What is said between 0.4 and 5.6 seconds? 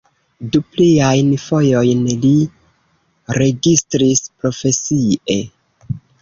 Du pliajn fojojn li registris profesie.